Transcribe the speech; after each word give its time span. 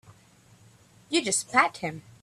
You 1.11 1.21
just 1.23 1.51
pat 1.51 1.77
him. 1.77 2.01